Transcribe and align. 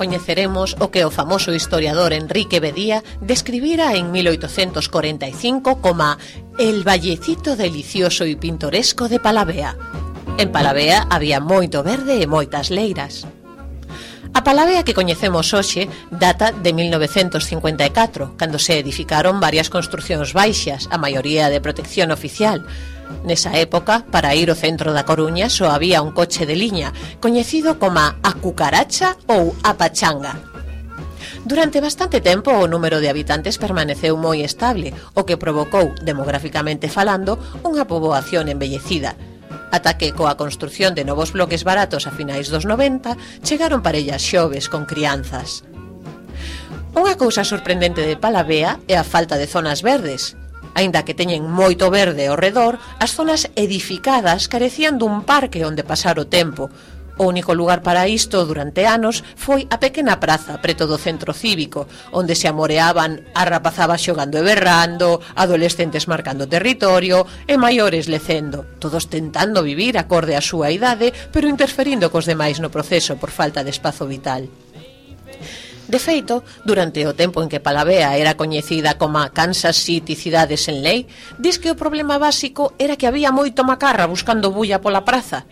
coñeceremos 0.00 0.80
o 0.80 0.88
que 0.88 1.04
o 1.04 1.12
famoso 1.12 1.52
historiador 1.52 2.16
Enrique 2.16 2.56
Bedía 2.56 3.04
describira 3.20 3.92
en 4.00 4.08
1845 4.08 5.84
como 5.84 6.16
el 6.56 6.88
vallecito 6.88 7.52
delicioso 7.52 8.24
e 8.24 8.32
pintoresco 8.40 9.12
de 9.12 9.20
Palavea. 9.20 9.76
En 10.40 10.48
Palavea 10.56 11.04
había 11.12 11.36
moito 11.36 11.84
verde 11.84 12.16
e 12.16 12.24
moitas 12.24 12.72
leiras. 12.72 13.28
A 14.34 14.44
palabra 14.44 14.84
que 14.84 14.94
coñecemos 14.94 15.50
hoxe 15.56 15.88
data 16.12 16.52
de 16.52 16.70
1954, 16.72 18.36
cando 18.36 18.60
se 18.60 18.78
edificaron 18.78 19.40
varias 19.40 19.72
construcións 19.72 20.36
baixas, 20.36 20.86
a 20.92 21.00
maioría 21.00 21.48
de 21.48 21.58
protección 21.58 22.12
oficial. 22.12 22.62
Nesa 23.26 23.56
época, 23.58 24.06
para 24.12 24.36
ir 24.38 24.52
ao 24.52 24.60
centro 24.60 24.94
da 24.94 25.08
Coruña 25.08 25.50
só 25.50 25.72
había 25.72 26.04
un 26.04 26.14
coche 26.14 26.46
de 26.46 26.54
liña, 26.54 26.94
coñecido 27.18 27.80
como 27.82 27.98
a 27.98 28.32
cucaracha 28.38 29.16
ou 29.26 29.56
a 29.66 29.74
pachanga. 29.74 30.38
Durante 31.42 31.80
bastante 31.80 32.20
tempo 32.20 32.52
o 32.52 32.68
número 32.68 33.00
de 33.00 33.08
habitantes 33.08 33.56
permaneceu 33.56 34.14
moi 34.20 34.44
estable, 34.44 34.92
o 35.16 35.24
que 35.26 35.40
provocou, 35.40 35.96
demográficamente 36.04 36.92
falando, 36.92 37.40
unha 37.64 37.88
poboación 37.88 38.52
embellecida– 38.52 39.16
ata 39.70 39.96
que 39.98 40.12
coa 40.12 40.36
construción 40.36 40.94
de 40.98 41.06
novos 41.06 41.32
bloques 41.32 41.62
baratos 41.64 42.06
a 42.06 42.14
finais 42.14 42.50
dos 42.50 42.66
90 42.66 43.16
chegaron 43.46 43.82
parellas 43.82 44.22
xoves 44.22 44.68
con 44.68 44.86
crianzas. 44.86 45.62
Unha 46.90 47.14
cousa 47.14 47.46
sorprendente 47.46 48.02
de 48.02 48.18
Palavea 48.18 48.82
é 48.90 48.98
a 48.98 49.06
falta 49.06 49.38
de 49.38 49.46
zonas 49.46 49.86
verdes. 49.86 50.34
Aínda 50.74 51.02
que 51.06 51.14
teñen 51.14 51.46
moito 51.46 51.86
verde 51.90 52.26
ao 52.26 52.38
redor, 52.38 52.78
as 52.98 53.14
zonas 53.14 53.46
edificadas 53.54 54.50
carecían 54.50 54.98
dun 54.98 55.22
parque 55.22 55.62
onde 55.66 55.86
pasar 55.86 56.18
o 56.18 56.26
tempo, 56.26 56.70
O 57.20 57.28
único 57.28 57.52
lugar 57.52 57.84
para 57.84 58.08
isto 58.08 58.48
durante 58.48 58.88
anos 58.88 59.20
foi 59.36 59.68
a 59.68 59.76
pequena 59.76 60.16
praza 60.16 60.56
preto 60.56 60.88
do 60.88 60.96
centro 60.96 61.36
cívico, 61.36 61.84
onde 62.16 62.32
se 62.32 62.48
amoreaban 62.48 63.28
a 63.36 63.44
rapazaba 63.44 64.00
xogando 64.00 64.40
e 64.40 64.46
berrando, 64.46 65.20
adolescentes 65.36 66.08
marcando 66.08 66.48
territorio 66.48 67.28
e 67.44 67.60
maiores 67.60 68.08
lecendo, 68.08 68.64
todos 68.80 69.12
tentando 69.12 69.60
vivir 69.60 70.00
acorde 70.00 70.32
á 70.32 70.40
súa 70.40 70.72
idade, 70.72 71.12
pero 71.28 71.44
interferindo 71.44 72.08
cos 72.08 72.24
demais 72.24 72.56
no 72.56 72.72
proceso 72.72 73.20
por 73.20 73.28
falta 73.28 73.60
de 73.60 73.68
espazo 73.68 74.08
vital. 74.08 74.48
De 75.92 76.00
feito, 76.00 76.40
durante 76.64 77.04
o 77.04 77.12
tempo 77.12 77.44
en 77.44 77.52
que 77.52 77.60
Palavea 77.60 78.16
era 78.16 78.40
coñecida 78.40 78.96
como 78.96 79.20
Kansas 79.36 79.76
City 79.76 80.16
Cidades 80.16 80.72
en 80.72 80.80
Lei, 80.80 81.04
diz 81.36 81.60
que 81.60 81.68
o 81.68 81.76
problema 81.76 82.16
básico 82.16 82.72
era 82.80 82.96
que 82.96 83.04
había 83.04 83.28
moito 83.28 83.60
macarra 83.60 84.08
buscando 84.08 84.48
bulla 84.48 84.80
pola 84.80 85.04
praza, 85.04 85.44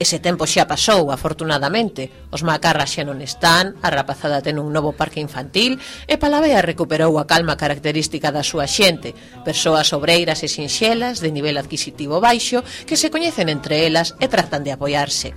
Ese 0.00 0.16
tempo 0.16 0.48
xa 0.48 0.64
pasou, 0.64 1.12
afortunadamente. 1.12 2.08
Os 2.32 2.40
macarras 2.40 2.88
xa 2.96 3.04
non 3.04 3.20
están, 3.20 3.76
a 3.84 3.92
rapazada 3.92 4.40
ten 4.40 4.56
un 4.56 4.72
novo 4.72 4.96
parque 4.96 5.20
infantil 5.20 5.76
e 6.08 6.16
Palavea 6.16 6.64
recuperou 6.64 7.20
a 7.20 7.28
calma 7.28 7.60
característica 7.60 8.32
da 8.32 8.40
súa 8.40 8.64
xente, 8.64 9.12
persoas 9.44 9.92
obreiras 9.92 10.40
e 10.40 10.48
sinxelas 10.48 11.20
de 11.20 11.28
nivel 11.28 11.60
adquisitivo 11.60 12.16
baixo 12.16 12.64
que 12.88 12.96
se 12.96 13.12
coñecen 13.12 13.52
entre 13.52 13.84
elas 13.84 14.16
e 14.16 14.26
tratan 14.32 14.64
de 14.64 14.72
apoiarse. 14.72 15.36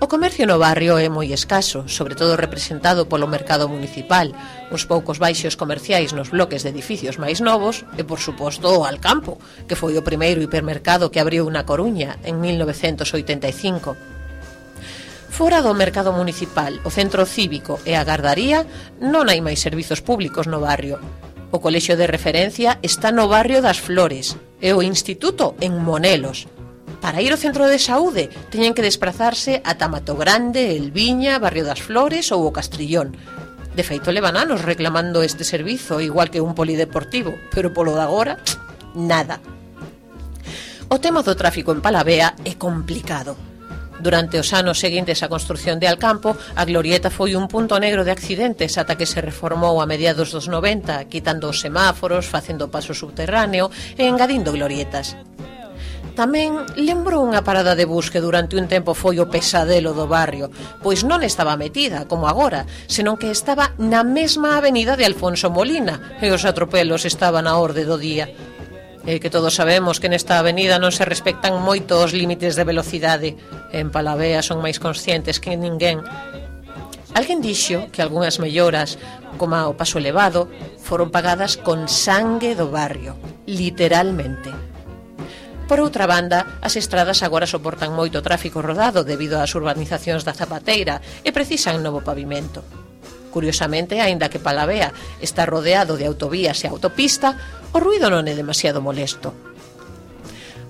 O 0.00 0.08
comercio 0.08 0.48
no 0.48 0.56
barrio 0.56 0.96
é 0.96 1.12
moi 1.12 1.28
escaso, 1.28 1.84
sobre 1.84 2.16
todo 2.16 2.40
representado 2.40 3.04
polo 3.04 3.28
mercado 3.28 3.68
municipal, 3.68 4.32
uns 4.72 4.88
poucos 4.88 5.20
baixos 5.20 5.60
comerciais 5.60 6.16
nos 6.16 6.32
bloques 6.32 6.64
de 6.64 6.72
edificios 6.72 7.20
máis 7.20 7.44
novos 7.44 7.84
e, 8.00 8.02
por 8.08 8.16
suposto, 8.16 8.64
o 8.72 8.88
Alcampo, 8.88 9.36
que 9.68 9.76
foi 9.76 10.00
o 10.00 10.06
primeiro 10.06 10.40
hipermercado 10.40 11.12
que 11.12 11.20
abriu 11.20 11.44
na 11.52 11.68
Coruña 11.68 12.16
en 12.24 12.40
1985. 12.40 13.92
Fora 15.28 15.60
do 15.60 15.76
mercado 15.76 16.16
municipal, 16.16 16.80
o 16.80 16.88
centro 16.88 17.28
cívico 17.28 17.76
e 17.84 17.92
a 17.92 18.00
gardaría 18.00 18.64
non 19.04 19.28
hai 19.28 19.44
máis 19.44 19.60
servizos 19.60 20.00
públicos 20.00 20.48
no 20.48 20.64
barrio. 20.64 20.96
O 21.52 21.60
colexio 21.60 22.00
de 22.00 22.08
referencia 22.08 22.80
está 22.80 23.12
no 23.12 23.28
barrio 23.28 23.60
das 23.60 23.76
Flores 23.76 24.32
e 24.64 24.72
o 24.72 24.80
instituto 24.80 25.60
en 25.60 25.76
Monelos. 25.76 26.48
Para 27.00 27.24
ir 27.24 27.32
ao 27.32 27.40
centro 27.40 27.64
de 27.64 27.80
saúde 27.80 28.28
teñen 28.52 28.76
que 28.76 28.84
desplazarse 28.84 29.64
ata 29.64 29.88
Mato 29.88 30.20
Grande, 30.20 30.76
El 30.76 30.92
Viña, 30.92 31.40
Barrio 31.40 31.64
das 31.64 31.80
Flores 31.80 32.28
ou 32.28 32.44
o 32.44 32.52
Castrillón. 32.52 33.16
De 33.72 33.80
feito, 33.80 34.12
levan 34.12 34.36
anos 34.36 34.60
reclamando 34.60 35.24
este 35.24 35.48
servizo, 35.48 36.04
igual 36.04 36.28
que 36.28 36.44
un 36.44 36.52
polideportivo, 36.52 37.32
pero 37.54 37.72
polo 37.72 37.96
de 37.96 38.04
agora, 38.04 38.34
nada. 38.92 39.40
O 40.92 41.00
tema 41.00 41.24
do 41.24 41.38
tráfico 41.38 41.72
en 41.72 41.80
Palavea 41.80 42.36
é 42.44 42.58
complicado. 42.60 43.38
Durante 44.00 44.40
os 44.40 44.52
anos 44.56 44.80
seguintes 44.80 45.20
á 45.24 45.28
construción 45.28 45.80
de 45.80 45.88
Alcampo, 45.88 46.36
a 46.56 46.64
glorieta 46.64 47.08
foi 47.12 47.36
un 47.36 47.48
punto 47.48 47.76
negro 47.76 48.04
de 48.04 48.12
accidentes 48.12 48.76
ata 48.80 48.96
que 48.96 49.08
se 49.08 49.24
reformou 49.24 49.80
a 49.80 49.88
mediados 49.88 50.32
dos 50.32 50.48
90, 50.48 51.08
quitando 51.12 51.48
os 51.52 51.60
semáforos, 51.60 52.28
facendo 52.28 52.72
paso 52.72 52.92
subterráneo 52.92 53.68
e 53.96 54.08
engadindo 54.08 54.52
glorietas. 54.56 55.16
Tamén 56.14 56.66
lembro 56.74 57.22
unha 57.22 57.46
parada 57.46 57.78
de 57.78 57.86
bus 57.86 58.10
que 58.10 58.20
durante 58.20 58.58
un 58.58 58.66
tempo 58.66 58.98
foi 58.98 59.22
o 59.22 59.30
pesadelo 59.30 59.94
do 59.94 60.10
barrio, 60.10 60.50
pois 60.82 61.06
non 61.06 61.22
estaba 61.22 61.54
metida, 61.54 62.04
como 62.10 62.26
agora, 62.26 62.66
senón 62.90 63.14
que 63.16 63.30
estaba 63.30 63.72
na 63.78 64.02
mesma 64.02 64.58
avenida 64.58 64.98
de 64.98 65.06
Alfonso 65.06 65.48
Molina 65.48 66.18
e 66.18 66.28
os 66.34 66.42
atropelos 66.42 67.06
estaban 67.06 67.46
a 67.46 67.56
orde 67.56 67.86
do 67.86 67.94
día. 67.96 68.26
E 69.08 69.16
que 69.16 69.32
todos 69.32 69.56
sabemos 69.56 69.96
que 69.96 70.12
nesta 70.12 70.36
avenida 70.36 70.76
non 70.76 70.92
se 70.92 71.08
respectan 71.08 71.62
moito 71.62 71.96
os 71.96 72.12
límites 72.12 72.52
de 72.52 72.68
velocidade. 72.68 73.38
En 73.72 73.88
Palavea 73.88 74.44
son 74.44 74.60
máis 74.60 74.76
conscientes 74.76 75.40
que 75.40 75.56
ninguén. 75.56 76.04
Alguén 77.16 77.40
dixo 77.40 77.88
que 77.90 78.04
algunhas 78.04 78.38
melloras, 78.38 79.00
como 79.40 79.56
o 79.66 79.74
paso 79.74 79.96
elevado, 79.96 80.52
foron 80.78 81.08
pagadas 81.08 81.56
con 81.56 81.88
sangue 81.88 82.52
do 82.52 82.68
barrio, 82.68 83.16
literalmente. 83.48 84.69
Por 85.70 85.78
outra 85.78 86.10
banda, 86.10 86.58
as 86.66 86.74
estradas 86.74 87.22
agora 87.22 87.46
soportan 87.46 87.94
moito 87.94 88.18
tráfico 88.26 88.58
rodado 88.58 89.06
debido 89.06 89.38
ás 89.38 89.54
urbanizacións 89.54 90.26
da 90.26 90.34
Zapateira 90.34 90.98
e 91.22 91.30
precisan 91.30 91.78
novo 91.78 92.02
pavimento. 92.02 92.66
Curiosamente, 93.30 94.02
aínda 94.02 94.26
que 94.26 94.42
Palavea 94.42 94.90
está 95.22 95.46
rodeado 95.46 95.94
de 95.94 96.10
autovías 96.10 96.58
e 96.58 96.66
autopista, 96.66 97.38
o 97.70 97.78
ruido 97.78 98.10
non 98.10 98.26
é 98.26 98.34
demasiado 98.34 98.82
molesto. 98.82 99.30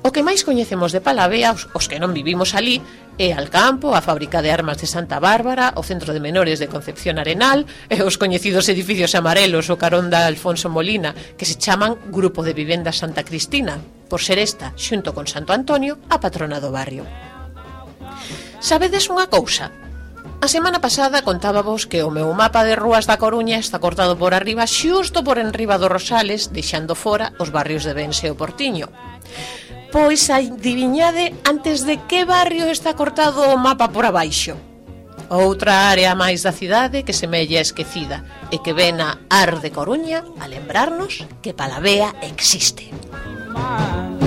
O 0.05 0.12
que 0.12 0.21
máis 0.21 0.44
coñecemos 0.44 0.93
de 0.93 1.00
Palavea, 1.00 1.56
os 1.56 1.89
que 1.89 1.97
non 1.97 2.12
vivimos 2.12 2.53
ali, 2.53 2.84
é 3.16 3.33
Alcampo, 3.33 3.97
a 3.97 4.05
fábrica 4.05 4.44
de 4.44 4.53
armas 4.53 4.84
de 4.84 4.84
Santa 4.84 5.16
Bárbara, 5.16 5.72
o 5.81 5.83
centro 5.83 6.12
de 6.12 6.21
menores 6.21 6.60
de 6.60 6.69
Concepción 6.69 7.16
Arenal 7.16 7.65
e 7.89 8.05
os 8.05 8.21
coñecidos 8.21 8.69
edificios 8.69 9.16
amarelos 9.16 9.72
o 9.72 9.80
carón 9.80 10.13
da 10.13 10.28
Alfonso 10.28 10.69
Molina, 10.69 11.16
que 11.41 11.48
se 11.48 11.57
chaman 11.57 11.97
Grupo 12.13 12.45
de 12.45 12.53
Vivendas 12.53 13.01
Santa 13.01 13.24
Cristina, 13.24 13.80
por 14.10 14.21
ser 14.21 14.42
esta, 14.42 14.74
xunto 14.74 15.15
con 15.15 15.30
Santo 15.30 15.54
Antonio, 15.54 16.03
a 16.10 16.18
patrona 16.18 16.59
do 16.59 16.74
barrio. 16.74 17.07
Sabedes 18.59 19.07
unha 19.09 19.30
cousa? 19.30 19.71
A 20.41 20.48
semana 20.48 20.80
pasada 20.80 21.22
contábavos 21.22 21.86
que 21.86 22.03
o 22.03 22.10
meu 22.10 22.33
mapa 22.33 22.65
de 22.65 22.74
rúas 22.74 23.07
da 23.07 23.21
Coruña 23.21 23.60
está 23.60 23.78
cortado 23.78 24.18
por 24.18 24.34
arriba 24.34 24.66
xusto 24.66 25.22
por 25.22 25.39
enriba 25.39 25.78
dos 25.78 25.92
Rosales, 25.92 26.51
deixando 26.51 26.98
fora 26.98 27.33
os 27.39 27.54
barrios 27.54 27.84
de 27.84 27.95
Bense 27.95 28.28
e 28.28 28.33
o 28.33 28.39
Portiño. 28.41 28.89
Pois 29.95 30.33
adiviñade 30.33 31.36
antes 31.45 31.84
de 31.84 32.03
que 32.09 32.24
barrio 32.24 32.72
está 32.72 32.97
cortado 32.97 33.53
o 33.53 33.57
mapa 33.60 33.92
por 33.92 34.09
abaixo. 34.09 34.57
Outra 35.30 35.92
área 35.92 36.16
máis 36.18 36.42
da 36.42 36.51
cidade 36.51 37.04
que 37.04 37.15
semella 37.15 37.62
esquecida 37.62 38.24
e 38.51 38.59
que 38.65 38.74
ven 38.74 38.98
a 38.98 39.21
Ar 39.28 39.60
de 39.62 39.71
Coruña 39.71 40.27
a 40.42 40.51
lembrarnos 40.51 41.22
que 41.45 41.54
Palavea 41.54 42.16
existe. 42.24 42.91
mine. 43.52 44.20